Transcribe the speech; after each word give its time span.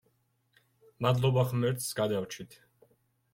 მადლობა 1.05 1.43
ღმერთს 1.51 1.91
გადავრჩით! 2.01 2.59